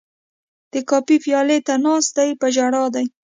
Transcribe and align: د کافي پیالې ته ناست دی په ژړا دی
د 0.71 0.73
کافي 0.89 1.17
پیالې 1.23 1.57
ته 1.67 1.73
ناست 1.83 2.11
دی 2.17 2.29
په 2.41 2.47
ژړا 2.55 2.83
دی 2.95 3.05